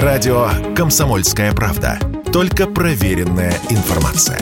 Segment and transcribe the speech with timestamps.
[0.00, 1.98] Радио «Комсомольская правда».
[2.32, 4.38] Только проверенная информация.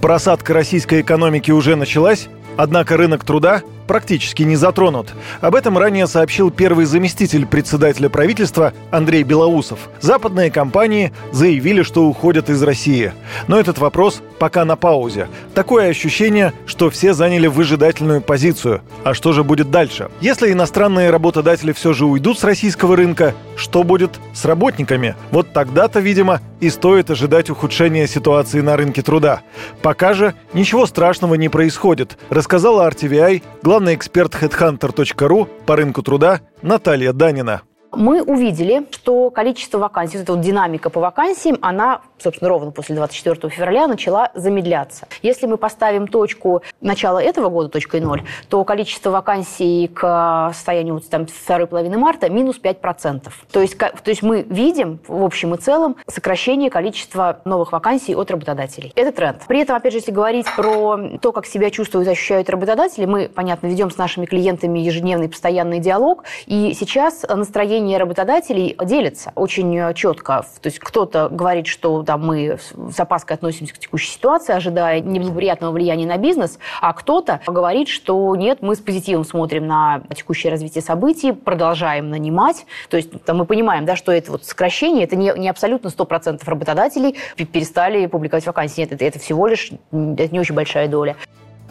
[0.00, 5.12] Просадка российской экономики уже началась, однако рынок труда практически не затронут.
[5.40, 9.78] Об этом ранее сообщил первый заместитель председателя правительства Андрей Белоусов.
[10.00, 13.12] Западные компании заявили, что уходят из России.
[13.48, 15.28] Но этот вопрос пока на паузе.
[15.54, 18.82] Такое ощущение, что все заняли выжидательную позицию.
[19.04, 20.10] А что же будет дальше?
[20.20, 25.14] Если иностранные работодатели все же уйдут с российского рынка, что будет с работниками?
[25.30, 29.42] Вот тогда-то, видимо, и стоит ожидать ухудшения ситуации на рынке труда.
[29.82, 36.42] Пока же ничего страшного не происходит, рассказала RTVI главный главный эксперт headhunter.ru по рынку труда
[36.60, 37.62] Наталья Данина
[37.92, 42.96] мы увидели, что количество вакансий, вот эта вот динамика по вакансиям, она, собственно, ровно после
[42.96, 45.06] 24 февраля начала замедляться.
[45.22, 51.08] Если мы поставим точку начала этого года, точкой ноль, то количество вакансий к состоянию вот,
[51.08, 53.30] там, второй половины марта минус 5%.
[53.50, 58.30] То есть, то есть мы видим в общем и целом сокращение количества новых вакансий от
[58.30, 58.92] работодателей.
[58.96, 59.42] Это тренд.
[59.46, 63.66] При этом, опять же, если говорить про то, как себя чувствуют ощущают работодатели, мы, понятно,
[63.66, 69.94] ведем с нашими клиентами ежедневный постоянный диалог, и сейчас настроение мнение работодателей делится очень э,
[69.94, 70.46] четко.
[70.60, 75.72] То есть кто-то говорит, что там, мы с опаской относимся к текущей ситуации, ожидая неблагоприятного
[75.72, 80.82] влияния на бизнес, а кто-то говорит, что нет, мы с позитивом смотрим на текущее развитие
[80.82, 82.66] событий, продолжаем нанимать.
[82.88, 86.40] То есть там, мы понимаем, да, что это вот сокращение, это не, не абсолютно 100%
[86.44, 88.82] работодателей перестали публиковать вакансии.
[88.82, 91.16] Нет, это, это всего лишь это не очень большая доля.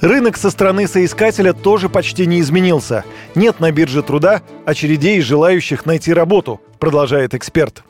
[0.01, 3.05] Рынок со стороны соискателя тоже почти не изменился.
[3.35, 7.83] Нет на бирже труда очередей желающих найти работу, продолжает эксперт.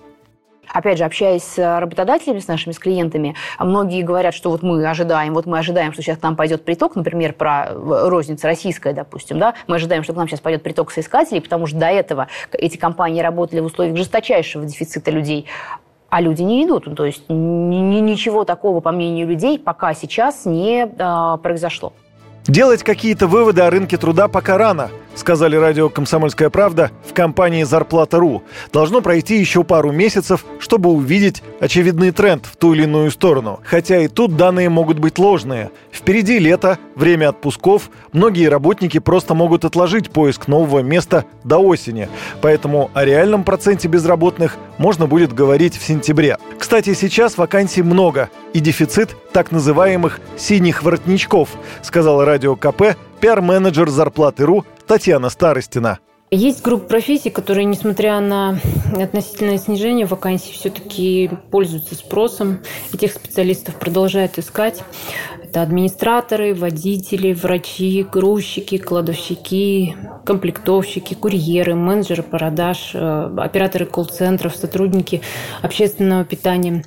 [0.74, 5.34] Опять же, общаясь с работодателями, с нашими с клиентами, многие говорят, что вот мы ожидаем,
[5.34, 9.54] вот мы ожидаем, что сейчас к нам пойдет приток, например, про розницу российская, допустим, да,
[9.68, 13.22] мы ожидаем, что к нам сейчас пойдет приток соискателей, потому что до этого эти компании
[13.22, 15.46] работали в условиях жесточайшего дефицита людей,
[16.12, 16.94] а люди не идут.
[16.96, 21.94] То есть ничего такого, по мнению людей, пока сейчас не э, произошло.
[22.44, 28.44] Делать какие-то выводы о рынке труда пока рано, сказали радио «Комсомольская правда» в компании «Зарплата.ру».
[28.72, 33.60] Должно пройти еще пару месяцев, чтобы увидеть очевидный тренд в ту или иную сторону.
[33.64, 35.72] Хотя и тут данные могут быть ложные.
[35.92, 37.90] Впереди лето, время отпусков.
[38.12, 42.10] Многие работники просто могут отложить поиск нового места до осени.
[42.42, 46.38] Поэтому о реальном проценте безработных можно будет говорить в сентябре.
[46.58, 51.50] Кстати, сейчас вакансий много и дефицит так называемых «синих воротничков»,
[51.84, 56.00] сказал радио КП пиар-менеджер зарплаты.ру Татьяна Старостина.
[56.32, 58.60] Есть группа профессий, которые, несмотря на
[58.94, 62.60] относительное снижение вакансий, все-таки пользуются спросом.
[62.94, 64.84] Этих специалистов продолжают искать.
[65.42, 75.22] Это администраторы, водители, врачи, грузчики, кладовщики, комплектовщики, курьеры, менеджеры продаж, э, операторы колл-центров, сотрудники
[75.62, 76.84] общественного питания.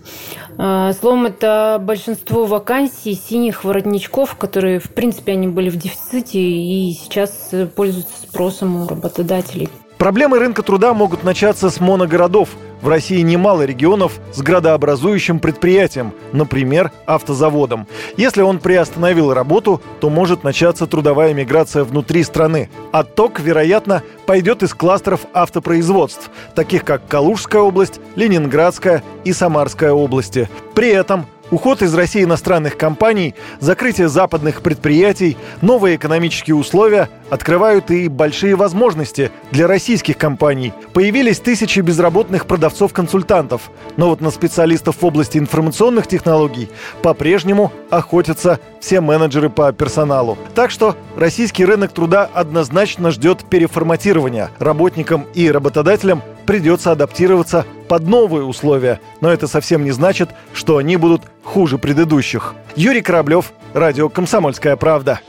[0.58, 6.92] Э, словом, это большинство вакансий синих воротничков, которые, в принципе, они были в дефиците и
[6.92, 9.68] сейчас пользуются спросом у работодателей.
[10.04, 12.50] Проблемы рынка труда могут начаться с моногородов.
[12.82, 17.86] В России немало регионов с градообразующим предприятием, например, автозаводом.
[18.18, 22.68] Если он приостановил работу, то может начаться трудовая миграция внутри страны.
[22.92, 30.50] Отток, вероятно, пойдет из кластеров автопроизводств, таких как Калужская область, Ленинградская и Самарская области.
[30.74, 38.08] При этом Уход из России иностранных компаний, закрытие западных предприятий, новые экономические условия открывают и
[38.08, 40.72] большие возможности для российских компаний.
[40.94, 46.70] Появились тысячи безработных продавцов-консультантов, но вот на специалистов в области информационных технологий
[47.02, 50.36] по-прежнему охотятся все менеджеры по персоналу.
[50.54, 54.50] Так что российский рынок труда однозначно ждет переформатирования.
[54.58, 60.98] Работникам и работодателям придется адаптироваться под новые условия, но это совсем не значит, что они
[60.98, 62.54] будут хуже предыдущих.
[62.76, 65.20] Юрий Кораблев, Радио «Комсомольская правда».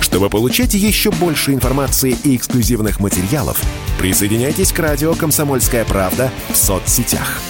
[0.00, 3.60] Чтобы получать еще больше информации и эксклюзивных материалов,
[3.98, 7.40] присоединяйтесь к радио «Комсомольская правда» в соцсетях–